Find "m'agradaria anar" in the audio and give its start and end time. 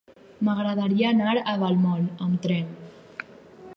0.47-1.35